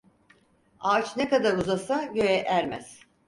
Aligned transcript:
Ağaç 0.79 1.17
ne 1.17 1.29
kadar 1.29 1.53
uzasa 1.57 2.03
göğe 2.03 2.35
ermez. 2.35 2.99